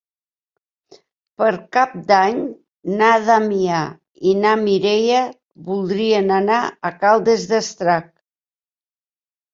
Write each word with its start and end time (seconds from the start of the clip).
Per 1.41 1.49
Cap 1.75 1.91
d'Any 2.11 2.39
na 3.01 3.09
Damià 3.27 3.81
i 4.31 4.35
na 4.39 4.55
Mireia 4.65 5.21
voldrien 5.71 6.35
anar 6.39 6.59
a 6.91 6.95
Caldes 7.05 7.49
d'Estrac. 7.53 8.09